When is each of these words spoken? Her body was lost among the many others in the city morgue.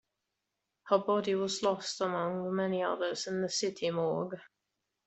Her 0.87 0.97
body 0.97 1.35
was 1.35 1.61
lost 1.61 2.01
among 2.01 2.43
the 2.43 2.51
many 2.51 2.81
others 2.81 3.27
in 3.27 3.43
the 3.43 3.51
city 3.51 3.91
morgue. 3.91 4.39